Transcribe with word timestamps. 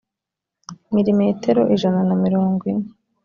milimetero 0.93 1.61
ijana 1.75 2.01
na 2.09 2.15
mirongo 2.23 2.61
ine 2.71 2.87